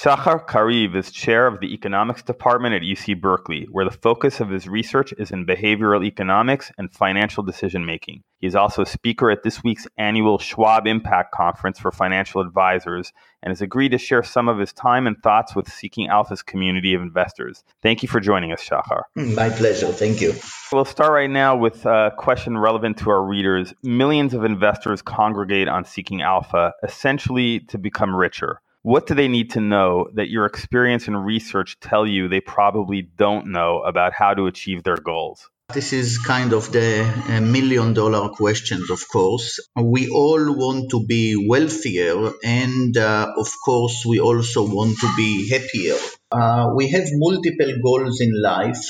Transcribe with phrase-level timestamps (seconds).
[0.00, 4.48] Shachar Kariv is chair of the economics department at UC Berkeley, where the focus of
[4.48, 8.22] his research is in behavioral economics and financial decision making.
[8.38, 13.12] He is also a speaker at this week's annual Schwab Impact Conference for financial advisors
[13.42, 16.94] and has agreed to share some of his time and thoughts with Seeking Alpha's community
[16.94, 17.64] of investors.
[17.82, 19.02] Thank you for joining us, Shachar.
[19.16, 19.88] Hmm, my pleasure.
[19.88, 20.32] Thank you.
[20.70, 23.74] We'll start right now with a question relevant to our readers.
[23.82, 28.60] Millions of investors congregate on Seeking Alpha essentially to become richer.
[28.88, 33.02] What do they need to know that your experience and research tell you they probably
[33.02, 35.46] don't know about how to achieve their goals?
[35.74, 39.60] This is kind of the uh, million dollar question, of course.
[39.76, 45.50] We all want to be wealthier, and uh, of course, we also want to be
[45.50, 45.98] happier.
[46.32, 48.86] Uh, we have multiple goals in life.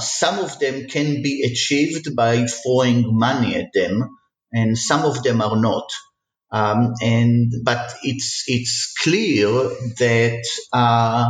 [0.00, 4.18] Some of them can be achieved by throwing money at them,
[4.52, 5.88] and some of them are not.
[6.50, 9.50] Um, and but it's it's clear
[9.98, 11.28] that uh,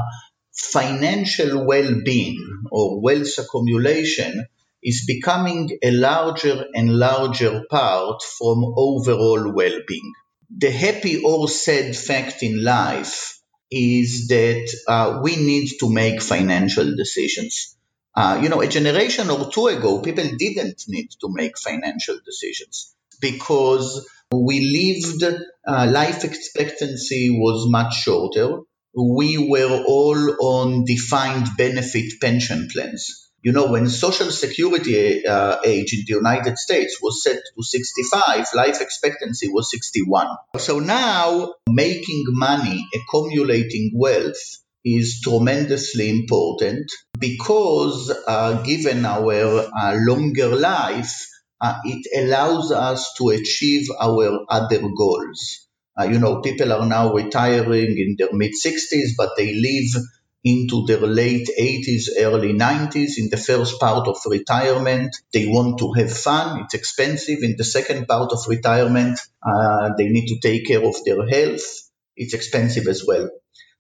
[0.52, 2.38] financial well-being
[2.70, 4.46] or wealth accumulation
[4.82, 10.12] is becoming a larger and larger part from overall well-being.
[10.56, 16.96] The happy or sad fact in life is that uh, we need to make financial
[16.96, 17.76] decisions.
[18.14, 22.94] Uh, you know, a generation or two ago, people didn't need to make financial decisions
[23.20, 28.60] because we lived, uh, life expectancy was much shorter.
[28.94, 33.30] We were all on defined benefit pension plans.
[33.42, 38.48] You know, when Social Security uh, age in the United States was set to 65,
[38.54, 40.26] life expectancy was 61.
[40.58, 44.42] So now making money, accumulating wealth
[44.84, 51.28] is tremendously important because uh, given our uh, longer life,
[51.60, 55.66] uh, it allows us to achieve our other goals.
[55.98, 60.02] Uh, you know, people are now retiring in their mid 60s, but they live
[60.44, 63.18] into their late 80s, early 90s.
[63.18, 66.62] In the first part of retirement, they want to have fun.
[66.62, 67.40] It's expensive.
[67.42, 71.64] In the second part of retirement, uh, they need to take care of their health.
[72.16, 73.28] It's expensive as well.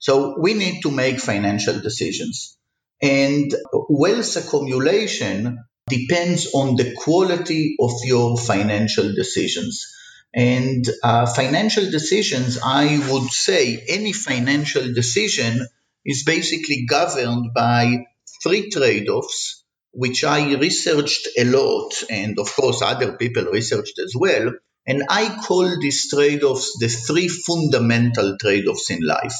[0.00, 2.58] So we need to make financial decisions.
[3.00, 3.54] And
[3.88, 9.86] wealth accumulation depends on the quality of your financial decisions.
[10.34, 15.66] And uh, financial decisions, I would say any financial decision
[16.04, 18.06] is basically governed by
[18.42, 24.14] three trade offs, which I researched a lot, and of course, other people researched as
[24.16, 24.52] well.
[24.86, 29.36] And I call these trade offs the three fundamental trade offs in life.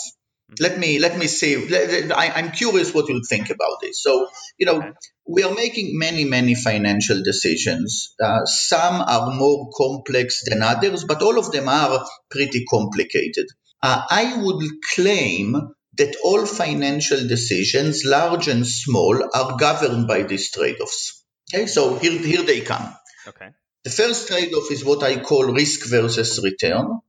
[0.58, 1.56] Let me let me say
[2.10, 4.02] I, am curious what you'll think about this.
[4.02, 4.94] So you know
[5.26, 8.14] we are making many many financial decisions.
[8.22, 13.46] Uh, some are more complex than others, but all of them are pretty complicated.
[13.82, 14.64] Uh, I would
[14.94, 15.54] claim
[15.98, 21.24] that all financial decisions, large and small, are governed by these trade-offs.
[21.52, 22.94] Okay, so here here they come.
[23.26, 23.50] Okay.
[23.84, 27.00] The first trade-off is what I call risk versus return.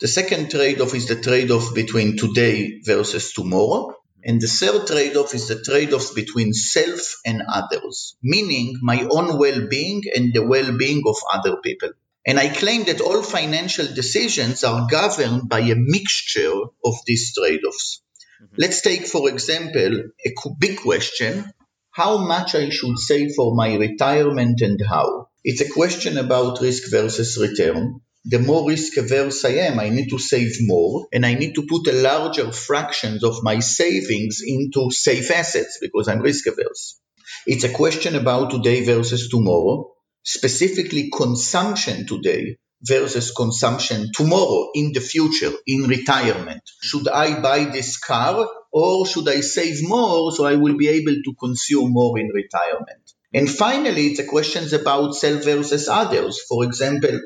[0.00, 3.96] The second trade off is the trade off between today versus tomorrow.
[4.24, 9.08] And the third trade off is the trade off between self and others, meaning my
[9.10, 11.90] own well being and the well being of other people.
[12.24, 17.64] And I claim that all financial decisions are governed by a mixture of these trade
[17.66, 18.02] offs.
[18.42, 18.54] Mm-hmm.
[18.56, 21.52] Let's take, for example, a big question
[21.90, 25.30] how much I should save for my retirement and how.
[25.42, 30.10] It's a question about risk versus return the more risk averse I am, I need
[30.10, 34.90] to save more and I need to put a larger fraction of my savings into
[34.90, 37.00] safe assets because I'm risk averse.
[37.46, 39.92] It's a question about today versus tomorrow,
[40.22, 46.62] specifically consumption today versus consumption tomorrow in the future in retirement.
[46.82, 51.14] Should I buy this car or should I save more so I will be able
[51.14, 53.12] to consume more in retirement?
[53.32, 56.40] And finally, it's a questions about self versus others.
[56.48, 57.20] For example,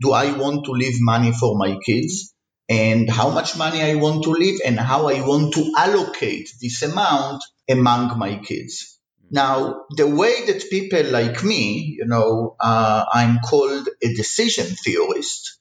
[0.00, 2.34] do I want to leave money for my kids?
[2.68, 6.82] And how much money I want to leave and how I want to allocate this
[6.82, 8.98] amount among my kids.
[9.30, 15.58] Now, the way that people like me, you know, uh, I'm called a decision theorist,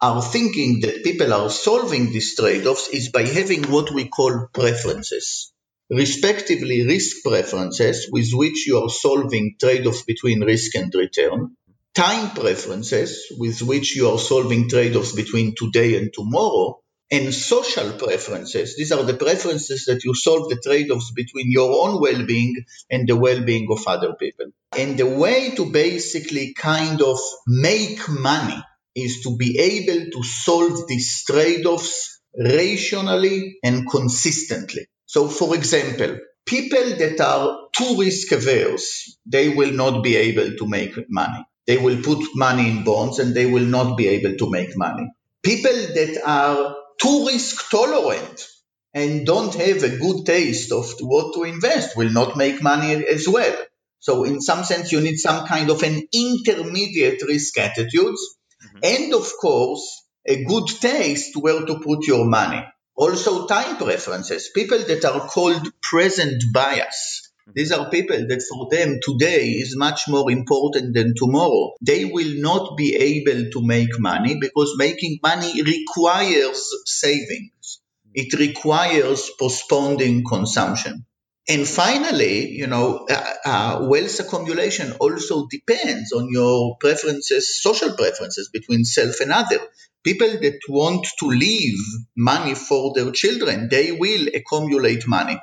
[0.00, 5.52] are thinking that people are solving these trade-offs is by having what we call preferences,
[5.90, 11.56] respectively risk preferences with which you are solving trade-offs between risk and return,
[11.98, 16.78] time preferences with which you are solving trade-offs between today and tomorrow,
[17.10, 18.76] and social preferences.
[18.76, 22.54] These are the preferences that you solve the trade-offs between your own well-being
[22.88, 24.46] and the well-being of other people.
[24.76, 27.18] And the way to basically kind of
[27.48, 28.62] make money
[28.94, 34.86] is to be able to solve these trade-offs rationally and consistently.
[35.06, 40.68] So, for example, people that are too risk averse, they will not be able to
[40.68, 41.44] make money.
[41.68, 45.12] They will put money in bonds and they will not be able to make money.
[45.42, 48.48] People that are too risk tolerant
[48.94, 53.28] and don't have a good taste of what to invest will not make money as
[53.28, 53.54] well.
[54.00, 58.22] So in some sense, you need some kind of an intermediate risk attitudes.
[58.64, 58.78] Mm-hmm.
[58.84, 62.64] And of course, a good taste where to put your money.
[62.94, 64.50] Also time preferences.
[64.54, 67.27] People that are called present bias.
[67.48, 67.52] Mm-hmm.
[67.54, 71.72] These are people that for them today is much more important than tomorrow.
[71.80, 77.80] They will not be able to make money because making money requires savings.
[78.14, 81.06] It requires postponing consumption.
[81.48, 88.50] And finally, you know, uh, uh, wealth accumulation also depends on your preferences, social preferences
[88.52, 89.58] between self and other.
[90.04, 91.78] People that want to leave
[92.14, 95.40] money for their children, they will accumulate money.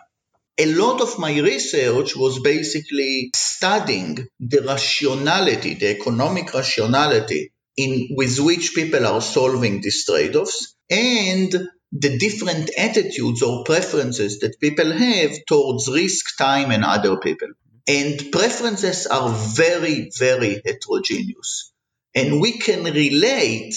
[0.57, 8.40] A lot of my research was basically studying the rationality, the economic rationality in with
[8.40, 11.52] which people are solving these trade-offs and
[11.92, 17.50] the different attitudes or preferences that people have towards risk, time, and other people.
[17.88, 21.74] And preferences are very, very heterogeneous.
[22.13, 23.75] And we can relate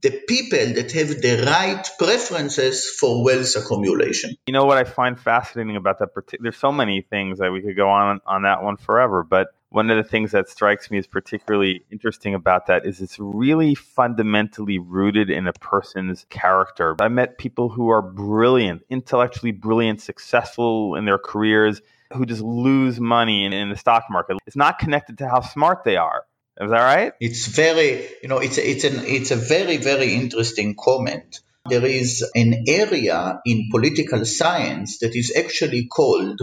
[0.00, 4.34] the people that have the right preferences for wealth accumulation.
[4.46, 6.08] You know what I find fascinating about that?
[6.40, 9.90] There's so many things that we could go on on that one forever, but one
[9.90, 14.78] of the things that strikes me as particularly interesting about that is it's really fundamentally
[14.78, 16.94] rooted in a person's character.
[17.00, 21.80] I met people who are brilliant, intellectually brilliant, successful in their careers,
[22.12, 24.36] who just lose money in, in the stock market.
[24.46, 26.24] It's not connected to how smart they are.
[26.60, 27.12] Is that right?
[27.20, 31.40] It's very, you know, it's a, it's an it's a very very interesting comment.
[31.68, 36.40] There is an area in political science that is actually called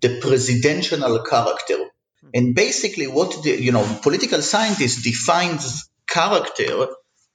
[0.00, 2.30] the presidential character hmm.
[2.34, 6.88] and basically, what the, you know, political scientist defines character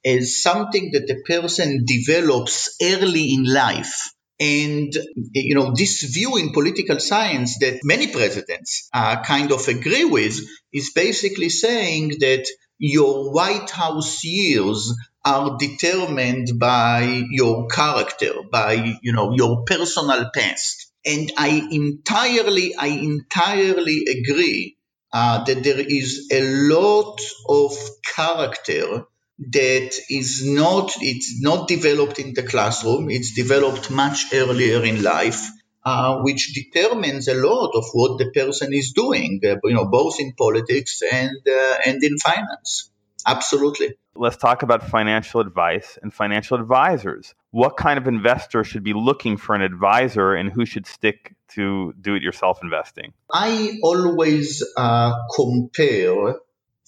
[0.04, 4.12] as something that the person develops early in life.
[4.40, 4.92] And,
[5.32, 10.38] you know, this view in political science that many presidents uh, kind of agree with
[10.72, 12.46] is basically saying that
[12.78, 14.94] your White House years
[15.24, 20.92] are determined by your character, by, you know, your personal past.
[21.04, 24.76] And I entirely, I entirely agree
[25.12, 27.76] uh, that there is a lot of
[28.14, 29.04] character
[29.38, 35.48] that is not it's not developed in the classroom it's developed much earlier in life
[35.84, 40.20] uh, which determines a lot of what the person is doing uh, you know both
[40.20, 42.90] in politics and uh, and in finance.
[43.26, 43.94] Absolutely.
[44.14, 47.34] Let's talk about financial advice and financial advisors.
[47.50, 51.94] What kind of investor should be looking for an advisor and who should stick to
[52.00, 53.12] do it yourself investing?
[53.32, 56.36] I always uh, compare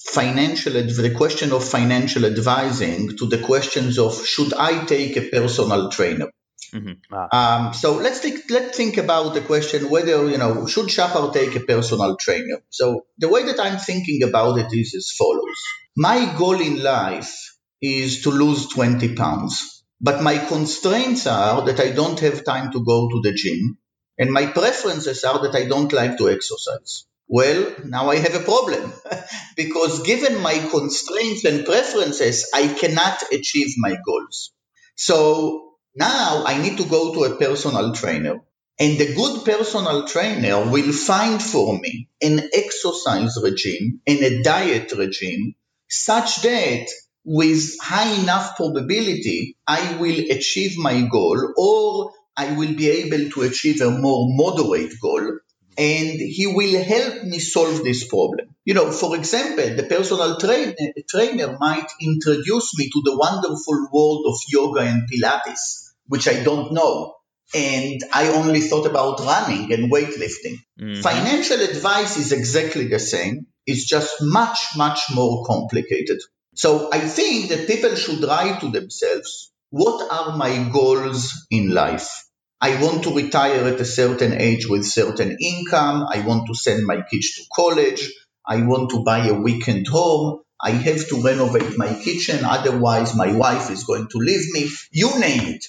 [0.09, 5.91] financial the question of financial advising to the questions of should I take a personal
[5.91, 6.31] trainer?
[6.73, 6.93] Mm-hmm.
[7.13, 7.67] Ah.
[7.67, 11.57] Um, so let's think, let's think about the question whether you know should Shachar take
[11.57, 12.59] a personal trainer.
[12.71, 15.61] So the way that I'm thinking about it is as follows:
[15.97, 17.35] My goal in life
[17.83, 22.85] is to lose 20 pounds, but my constraints are that I don't have time to
[22.85, 23.79] go to the gym.
[24.19, 27.07] And my preferences are that I don't like to exercise.
[27.33, 28.93] Well, now I have a problem
[29.57, 34.53] because given my constraints and preferences, I cannot achieve my goals.
[34.97, 38.41] So now I need to go to a personal trainer.
[38.81, 44.93] And the good personal trainer will find for me an exercise regime and a diet
[44.93, 45.55] regime
[45.89, 46.89] such that
[47.25, 53.43] with high enough probability, I will achieve my goal or I will be able to
[53.43, 55.39] achieve a more moderate goal
[55.77, 58.55] and he will help me solve this problem.
[58.65, 60.75] You know, for example, the personal trainer,
[61.09, 66.73] trainer might introduce me to the wonderful world of yoga and Pilates, which I don't
[66.73, 67.15] know.
[67.55, 70.59] And I only thought about running and weightlifting.
[70.81, 71.01] Mm-hmm.
[71.01, 73.47] Financial advice is exactly the same.
[73.67, 76.21] It's just much, much more complicated.
[76.55, 82.30] So I think that people should write to themselves, what are my goals in life?
[82.63, 86.07] I want to retire at a certain age with certain income.
[86.09, 88.13] I want to send my kids to college.
[88.47, 90.43] I want to buy a weekend home.
[90.63, 92.45] I have to renovate my kitchen.
[92.45, 94.69] Otherwise, my wife is going to leave me.
[94.93, 95.65] You name it.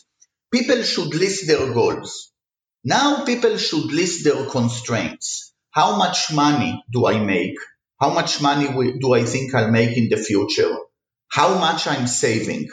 [0.51, 2.33] People should list their goals.
[2.83, 5.53] Now people should list their constraints.
[5.69, 7.57] How much money do I make?
[8.01, 8.67] How much money
[8.99, 10.75] do I think I'll make in the future?
[11.29, 12.67] How much I'm saving?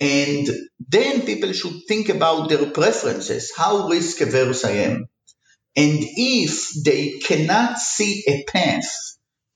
[0.00, 0.48] And
[0.88, 5.08] then people should think about their preferences, how risk averse I am.
[5.76, 8.90] And if they cannot see a path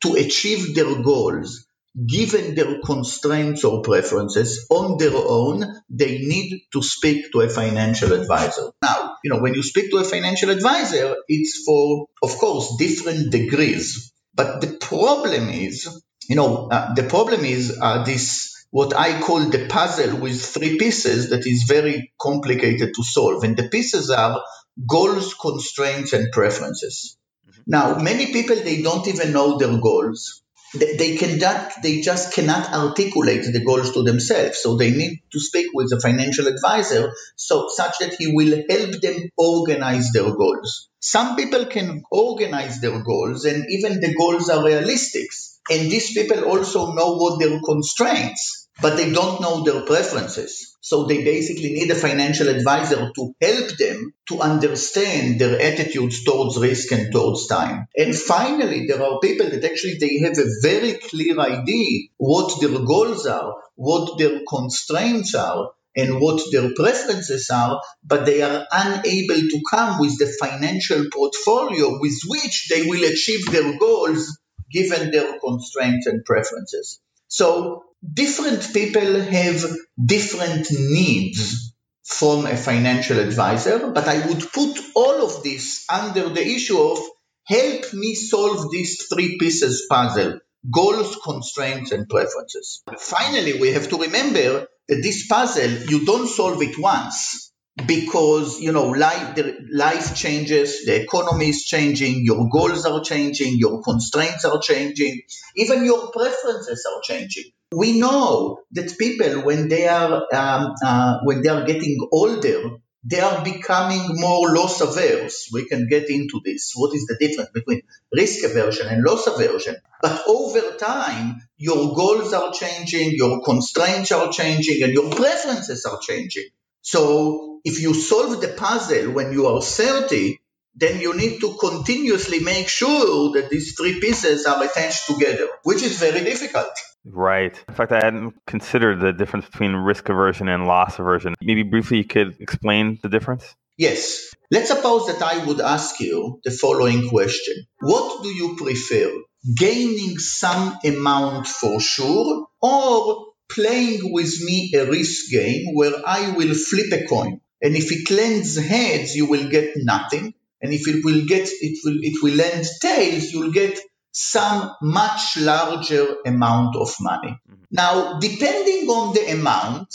[0.03, 1.67] to achieve their goals,
[2.07, 8.13] given their constraints or preferences on their own, they need to speak to a financial
[8.13, 8.71] advisor.
[8.83, 13.31] Now, you know, when you speak to a financial advisor, it's for, of course, different
[13.31, 14.13] degrees.
[14.35, 15.89] But the problem is,
[16.29, 20.76] you know, uh, the problem is uh, this what I call the puzzle with three
[20.78, 23.45] pieces that is very complicated to solve.
[23.45, 24.43] And the pieces are
[24.88, 27.16] goals, constraints, and preferences.
[27.49, 27.62] Mm-hmm.
[27.69, 30.43] Now, many people, they don't even know their goals.
[30.75, 34.61] They, they cannot, they just cannot articulate the goals to themselves.
[34.61, 39.00] So they need to speak with a financial advisor so such that he will help
[39.00, 40.88] them organize their goals.
[40.99, 45.28] Some people can organize their goals and even the goals are realistic.
[45.71, 50.76] And these people also know what their constraints but they don't know their preferences.
[50.81, 56.59] So they basically need a financial advisor to help them to understand their attitudes towards
[56.59, 57.87] risk and towards time.
[57.97, 62.78] And finally, there are people that actually they have a very clear idea what their
[62.81, 69.40] goals are, what their constraints are, and what their preferences are, but they are unable
[69.40, 74.38] to come with the financial portfolio with which they will achieve their goals
[74.71, 77.00] given their constraints and preferences.
[77.28, 79.65] So different people have
[80.05, 86.47] different needs from a financial advisor, but I would put all of this under the
[86.47, 86.99] issue of
[87.47, 92.83] help me solve these three pieces puzzle goals, constraints, and preferences.
[92.99, 97.44] Finally, we have to remember that this puzzle, you don't solve it once
[97.87, 99.37] because you know life
[99.73, 105.23] life changes the economy is changing your goals are changing your constraints are changing
[105.57, 107.45] even your preferences are changing.
[107.73, 112.76] We know that people when they are um, uh, when they are getting older
[113.07, 115.50] they are becoming more loss averse.
[115.52, 116.73] We can get into this.
[116.75, 119.76] What is the difference between risk aversion and loss aversion?
[120.00, 125.99] But over time your goals are changing your constraints are changing and your preferences are
[126.00, 126.45] changing.
[126.81, 130.38] So if you solve the puzzle when you are 30,
[130.76, 135.83] then you need to continuously make sure that these three pieces are attached together, which
[135.83, 136.73] is very difficult.
[137.04, 137.56] Right.
[137.68, 141.35] In fact, I hadn't considered the difference between risk aversion and loss aversion.
[141.40, 143.54] Maybe briefly you could explain the difference?
[143.76, 144.35] Yes.
[144.50, 149.12] Let's suppose that I would ask you the following question What do you prefer?
[149.56, 156.54] Gaining some amount for sure or playing with me a risk game where I will
[156.54, 157.40] flip a coin?
[157.64, 160.35] And if it lends heads, you will get nothing.
[160.61, 163.78] And if it will get, it will, it will lend tails, you'll get
[164.12, 167.30] some much larger amount of money.
[167.30, 167.62] Mm-hmm.
[167.71, 169.88] Now, depending on the amount,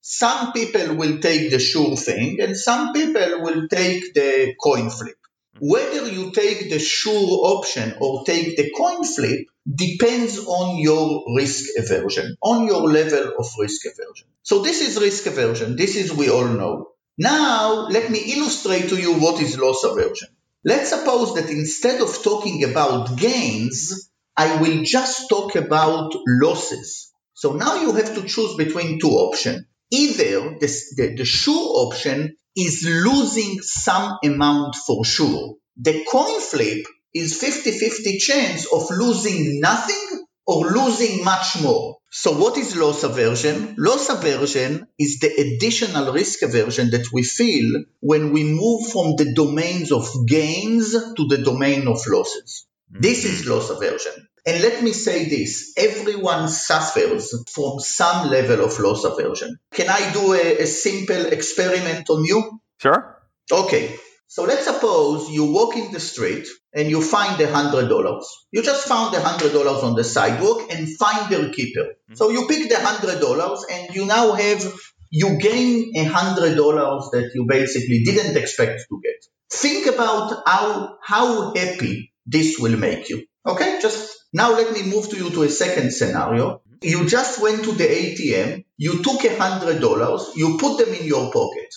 [0.00, 5.16] some people will take the sure thing and some people will take the coin flip.
[5.56, 5.68] Mm-hmm.
[5.68, 11.70] Whether you take the sure option or take the coin flip depends on your risk
[11.78, 14.26] aversion, on your level of risk aversion.
[14.42, 15.76] So this is risk aversion.
[15.76, 16.91] This is we all know.
[17.18, 20.28] Now, let me illustrate to you what is loss aversion.
[20.64, 27.12] Let's suppose that instead of talking about gains, I will just talk about losses.
[27.34, 29.64] So now you have to choose between two options.
[29.90, 35.56] Either the, the, the sure option is losing some amount for sure.
[35.76, 41.98] The coin flip is 50-50 chance of losing nothing or losing much more.
[42.14, 43.74] So what is loss aversion?
[43.78, 49.32] Loss aversion is the additional risk aversion that we feel when we move from the
[49.34, 52.66] domains of gains to the domain of losses.
[52.92, 53.00] Mm-hmm.
[53.00, 54.12] This is loss aversion.
[54.44, 59.58] And let me say this, everyone suffers from some level of loss aversion.
[59.72, 62.60] Can I do a, a simple experiment on you?
[62.76, 63.22] Sure.
[63.50, 63.96] Okay.
[64.26, 68.26] So let's suppose you walk in the street and you find a hundred dollars.
[68.50, 71.80] You just found a hundred dollars on the sidewalk and find their keeper.
[71.80, 72.14] Mm-hmm.
[72.14, 74.72] So you pick the hundred dollars and you now have
[75.10, 79.24] you gain a hundred dollars that you basically didn't expect to get.
[79.50, 83.26] Think about how how happy this will make you.
[83.46, 86.62] Okay, just now let me move to you to a second scenario.
[86.80, 91.06] You just went to the ATM, you took a hundred dollars, you put them in
[91.06, 91.72] your pocket.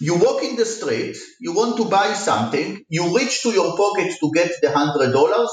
[0.00, 4.14] You walk in the street, you want to buy something, you reach to your pocket
[4.20, 5.50] to get the hundred dollars,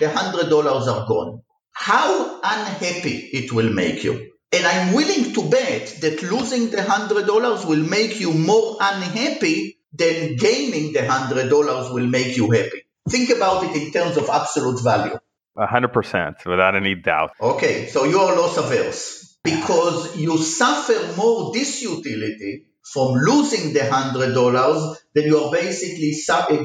[0.00, 1.42] the hundred dollars are gone.
[1.72, 4.30] How unhappy it will make you.
[4.52, 9.78] And I'm willing to bet that losing the hundred dollars will make you more unhappy
[9.92, 12.82] than gaining the hundred dollars will make you happy.
[13.08, 15.18] Think about it in terms of absolute value.
[15.56, 17.32] A hundred percent, without any doubt.
[17.40, 19.24] Okay, so you are loss averse.
[19.44, 26.12] because you suffer more disutility from losing the hundred dollars then you are basically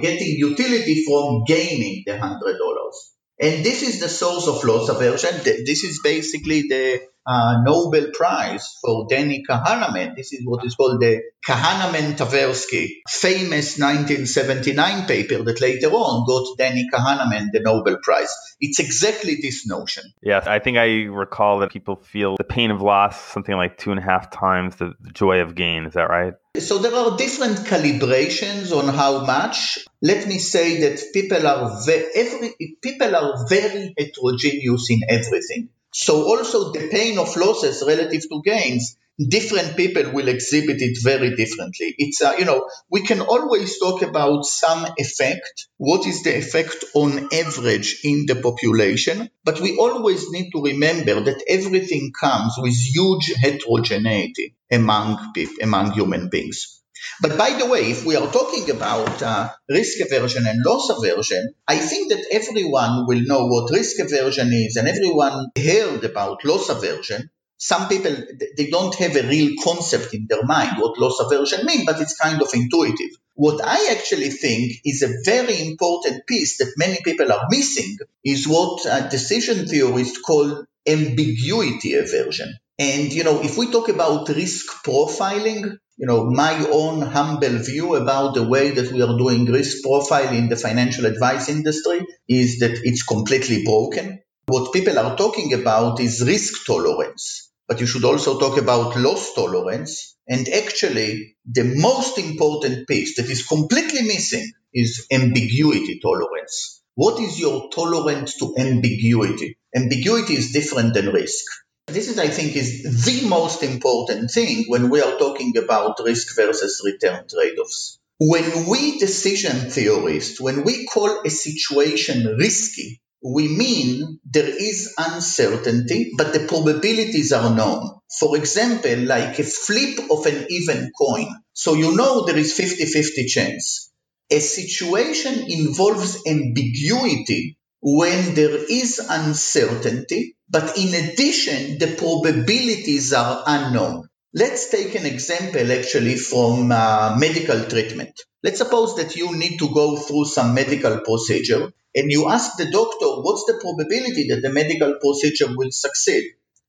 [0.01, 3.13] getting utility from gaining the hundred dollars.
[3.41, 5.41] And this is the source of loss aversion.
[5.43, 10.15] This is basically the uh, Nobel Prize for Danny Kahneman.
[10.15, 16.87] This is what is called the Kahneman-Tversky famous 1979 paper that later on got Danny
[16.91, 18.33] Kahneman the Nobel Prize.
[18.59, 20.03] It's exactly this notion.
[20.21, 23.91] Yes, I think I recall that people feel the pain of loss something like two
[23.91, 25.85] and a half times the joy of gain.
[25.85, 26.33] Is that right?
[26.57, 29.79] So there are different calibrations on how much.
[30.01, 35.69] Let me say that people are ve- every people are very heterogeneous in everything.
[35.93, 38.97] So also the pain of losses relative to gains,
[39.29, 41.95] different people will exhibit it very differently.
[41.97, 45.67] It's, uh, you know, we can always talk about some effect.
[45.77, 49.29] What is the effect on average in the population?
[49.45, 55.93] But we always need to remember that everything comes with huge heterogeneity among people, among
[55.93, 56.78] human beings.
[57.21, 61.53] But by the way, if we are talking about uh, risk aversion and loss aversion,
[61.67, 66.69] I think that everyone will know what risk aversion is and everyone heard about loss
[66.69, 67.29] aversion.
[67.57, 68.15] Some people,
[68.57, 72.17] they don't have a real concept in their mind what loss aversion means, but it's
[72.17, 73.11] kind of intuitive.
[73.33, 78.47] What I actually think is a very important piece that many people are missing is
[78.47, 82.57] what uh, decision theorists call ambiguity aversion.
[82.79, 87.95] And, you know, if we talk about risk profiling, you know, my own humble view
[87.95, 92.59] about the way that we are doing risk profile in the financial advice industry is
[92.59, 94.21] that it's completely broken.
[94.47, 99.33] What people are talking about is risk tolerance, but you should also talk about loss
[99.33, 100.15] tolerance.
[100.27, 106.81] And actually, the most important piece that is completely missing is ambiguity tolerance.
[106.95, 109.57] What is your tolerance to ambiguity?
[109.75, 111.43] Ambiguity is different than risk.
[111.91, 116.35] This is, I think, is the most important thing when we are talking about risk
[116.35, 117.99] versus return trade-offs.
[118.19, 126.11] When we decision theorists, when we call a situation risky, we mean there is uncertainty,
[126.17, 127.99] but the probabilities are known.
[128.19, 131.27] For example, like a flip of an even coin.
[131.53, 133.91] So you know there is 50-50 chance.
[134.31, 144.07] A situation involves ambiguity when there is uncertainty, but in addition, the probabilities are unknown.
[144.33, 148.11] Let's take an example actually from uh, medical treatment.
[148.43, 152.69] Let's suppose that you need to go through some medical procedure and you ask the
[152.69, 156.23] doctor what's the probability that the medical procedure will succeed.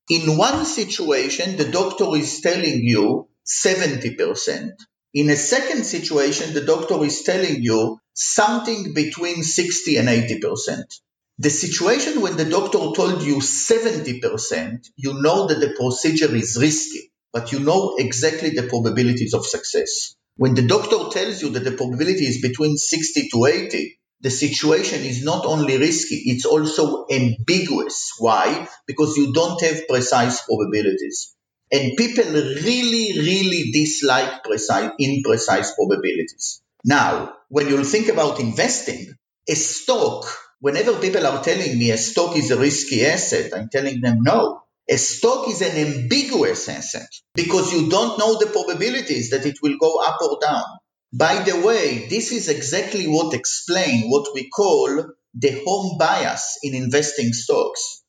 [0.09, 4.71] In one situation, the doctor is telling you 70%.
[5.13, 10.85] In a second situation, the doctor is telling you something between 60 and 80%.
[11.39, 17.11] The situation when the doctor told you 70%, you know that the procedure is risky,
[17.33, 20.15] but you know exactly the probabilities of success.
[20.37, 25.03] When the doctor tells you that the probability is between 60 to 80, the situation
[25.03, 28.13] is not only risky, it's also ambiguous.
[28.19, 28.69] Why?
[28.87, 31.35] Because you don't have precise probabilities.
[31.73, 36.63] And people really, really dislike precise, imprecise probabilities.
[36.85, 39.15] Now, when you think about investing,
[39.49, 40.27] a stock
[40.61, 44.63] whenever people are telling me a stock is a risky asset, I'm telling them no.
[44.89, 49.77] A stock is an ambiguous asset because you don't know the probabilities that it will
[49.79, 50.65] go up or down.
[51.13, 56.75] By the way, this is exactly what explains what we call the home bias in
[56.75, 58.00] investing stocks.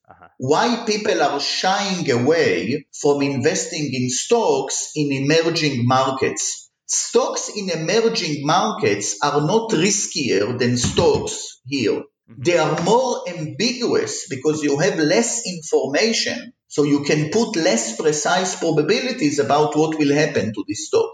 [0.44, 6.72] Why people are shying away from investing in stocks in emerging markets.
[6.88, 12.02] Stocks in emerging markets are not riskier than stocks here.
[12.02, 12.42] Mm-hmm.
[12.42, 18.56] They are more ambiguous because you have less information, so you can put less precise
[18.56, 21.12] probabilities about what will happen to this stock.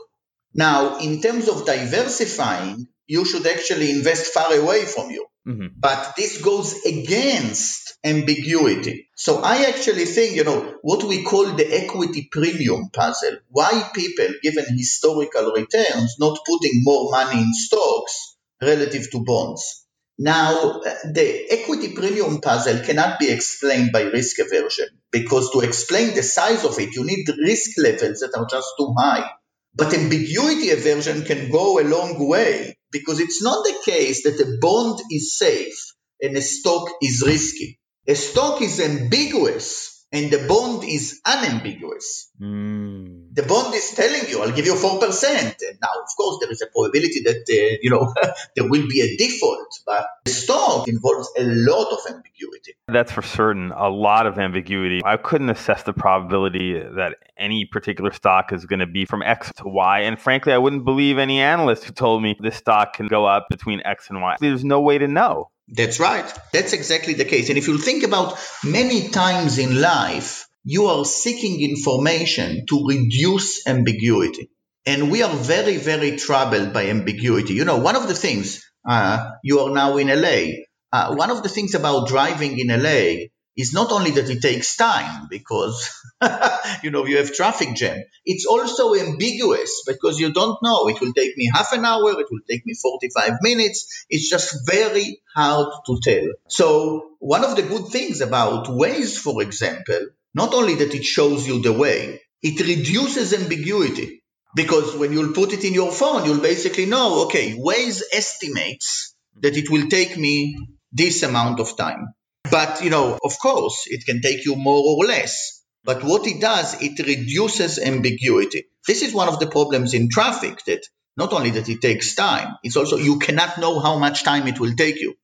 [0.53, 5.25] Now, in terms of diversifying, you should actually invest far away from you.
[5.47, 5.79] Mm-hmm.
[5.79, 9.09] But this goes against ambiguity.
[9.15, 14.27] So I actually think, you know, what we call the equity premium puzzle, why people,
[14.43, 19.85] given historical returns, not putting more money in stocks relative to bonds.
[20.19, 26.23] Now, the equity premium puzzle cannot be explained by risk aversion because to explain the
[26.23, 29.29] size of it, you need risk levels that are just too high.
[29.75, 34.57] But ambiguity aversion can go a long way because it's not the case that a
[34.61, 35.77] bond is safe
[36.21, 37.79] and a stock is risky.
[38.07, 42.31] A stock is ambiguous and the bond is unambiguous.
[42.41, 43.33] Mm.
[43.33, 45.03] The bond is telling you, I'll give you 4%.
[45.25, 48.13] And now, of course, there is a probability that, uh, you know,
[48.55, 52.73] there will be a default, but the stock involves a lot of ambiguity.
[52.87, 55.01] That's for certain, a lot of ambiguity.
[55.03, 59.51] I couldn't assess the probability that any particular stock is going to be from X
[59.57, 60.01] to Y.
[60.01, 63.47] And frankly, I wouldn't believe any analyst who told me this stock can go up
[63.49, 64.37] between X and Y.
[64.39, 65.49] There's no way to know.
[65.67, 66.31] That's right.
[66.53, 67.49] That's exactly the case.
[67.49, 73.67] And if you think about many times in life, you are seeking information to reduce
[73.67, 74.49] ambiguity.
[74.85, 77.53] And we are very, very troubled by ambiguity.
[77.53, 80.63] You know, one of the things, uh, you are now in LA.
[80.93, 84.77] Uh, one of the things about driving in LA is not only that it takes
[84.77, 85.89] time because
[86.83, 88.01] you know you have traffic jam.
[88.25, 90.87] It's also ambiguous because you don't know.
[90.87, 92.11] It will take me half an hour.
[92.11, 94.05] It will take me 45 minutes.
[94.09, 96.27] It's just very hard to tell.
[96.47, 101.47] So one of the good things about waze for example not only that it shows
[101.47, 104.21] you the way it reduces ambiguity
[104.55, 109.57] because when you'll put it in your phone you'll basically know okay waze estimates that
[109.57, 110.57] it will take me
[110.91, 112.13] this amount of time
[112.51, 115.63] but, you know, of course, it can take you more or less.
[115.83, 118.65] But what it does, it reduces ambiguity.
[118.85, 120.83] This is one of the problems in traffic that
[121.15, 124.59] not only that it takes time, it's also you cannot know how much time it
[124.59, 125.15] will take you.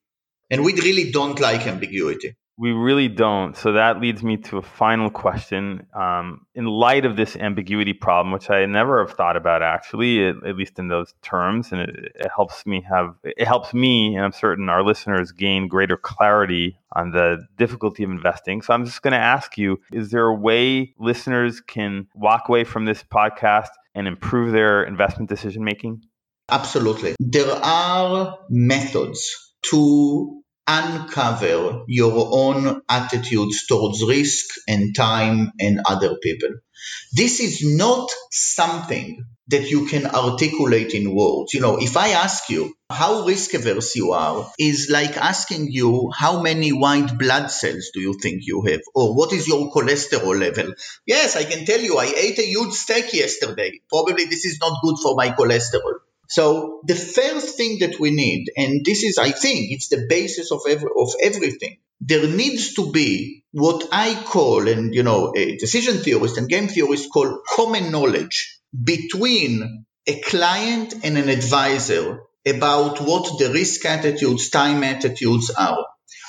[0.50, 2.36] And we really don't like ambiguity.
[2.56, 3.58] We really don't.
[3.58, 5.88] So that leads me to a final question.
[5.94, 10.36] Um, in light of this ambiguity problem, which I never have thought about actually, at,
[10.46, 14.24] at least in those terms, and it, it, helps me have it helps me, and
[14.24, 18.62] I'm certain our listeners gain greater clarity on the difficulty of investing.
[18.62, 22.66] So I'm just going to ask you: Is there a way listeners can walk away
[22.66, 26.04] from this podcast and improve their investment decision making?
[26.50, 27.16] Absolutely.
[27.20, 36.50] There are methods to uncover your own attitudes towards risk and time and other people.
[37.14, 41.54] This is not something that you can articulate in words.
[41.54, 46.12] You know, if I ask you how risk averse you are, is like asking you
[46.16, 50.40] how many white blood cells do you think you have, or what is your cholesterol
[50.40, 50.74] level.
[51.06, 53.82] Yes, I can tell you, I ate a huge steak yesterday.
[53.90, 56.00] Probably this is not good for my cholesterol.
[56.30, 60.52] So the first thing that we need, and this is, I think, it's the basis
[60.52, 61.78] of every, of everything.
[62.02, 66.68] There needs to be what I call, and you know, a decision theorist and game
[66.68, 74.50] theorist call common knowledge between a client and an advisor about what the risk attitudes,
[74.50, 75.86] time attitudes are.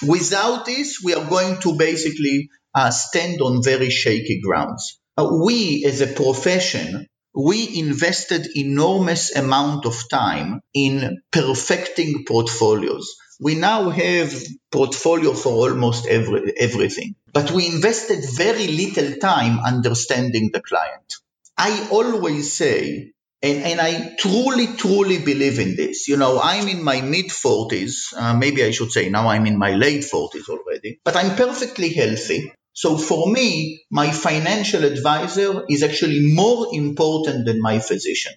[0.07, 5.01] Without this, we are going to basically uh, stand on very shaky grounds.
[5.17, 13.17] Uh, we as a profession we invested enormous amount of time in perfecting portfolios.
[13.41, 14.33] We now have
[14.71, 21.15] portfolio for almost every, everything, but we invested very little time understanding the client.
[21.59, 26.07] I always say, and, and I truly, truly believe in this.
[26.07, 28.15] You know, I'm in my mid 40s.
[28.17, 31.93] Uh, maybe I should say now I'm in my late 40s already, but I'm perfectly
[31.93, 32.53] healthy.
[32.75, 38.35] So for me, my financial advisor is actually more important than my physician.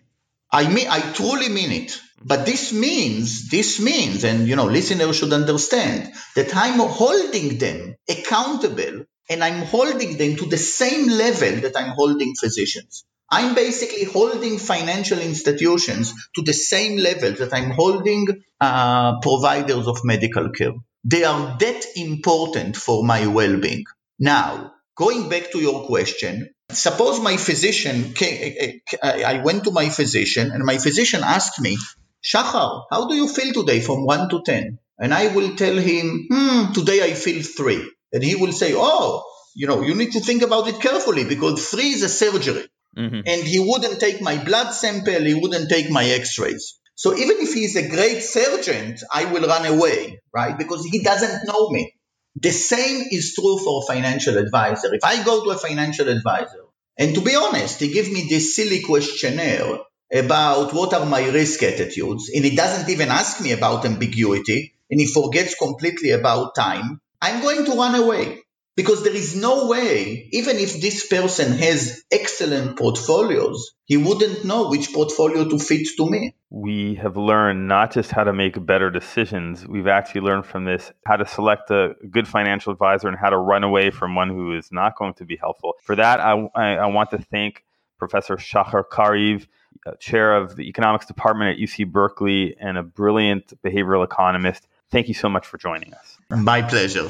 [0.52, 2.00] I mean, I truly mean it.
[2.24, 7.96] But this means, this means, and you know, listeners should understand that I'm holding them
[8.10, 13.06] accountable and I'm holding them to the same level that I'm holding physicians.
[13.30, 18.28] I'm basically holding financial institutions to the same level that I'm holding
[18.62, 20.74] uh, providers of medical care.
[21.04, 23.84] They are that important for my well-being.
[24.20, 30.52] Now, going back to your question, suppose my physician, came, I went to my physician
[30.52, 31.78] and my physician asked me,
[32.24, 34.80] Shachar, how do you feel today from 1 to 10?
[35.00, 37.90] And I will tell him, hmm, today I feel 3.
[38.14, 39.24] And he will say, oh,
[39.56, 42.66] you know, you need to think about it carefully because 3 is a surgery.
[42.98, 43.22] Mm-hmm.
[43.26, 46.80] And he wouldn't take my blood sample, he wouldn't take my x-rays.
[46.96, 50.58] So even if he's a great surgeon, I will run away, right?
[50.58, 51.94] Because he doesn't know me.
[52.40, 54.94] The same is true for a financial advisor.
[54.94, 56.66] If I go to a financial advisor,
[56.98, 59.80] and to be honest, he gives me this silly questionnaire
[60.14, 65.00] about what are my risk attitudes, and he doesn't even ask me about ambiguity, and
[65.00, 68.40] he forgets completely about time, I'm going to run away.
[68.78, 74.70] Because there is no way, even if this person has excellent portfolios, he wouldn't know
[74.70, 76.36] which portfolio to fit to me.
[76.52, 80.92] We have learned not just how to make better decisions, we've actually learned from this
[81.08, 84.56] how to select a good financial advisor and how to run away from one who
[84.56, 85.74] is not going to be helpful.
[85.82, 87.66] For that, I, I, I want to thank
[87.98, 89.48] Professor Shachar Kariv,
[89.88, 94.68] uh, chair of the economics department at UC Berkeley and a brilliant behavioral economist.
[94.92, 96.18] Thank you so much for joining us.
[96.30, 97.04] My pleasure.